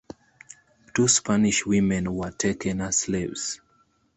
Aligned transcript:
Two 0.95 1.07
Spanish 1.07 1.63
women 1.63 2.11
were 2.15 2.31
taken 2.31 2.81
as 2.81 2.97
slaves. 2.97 3.61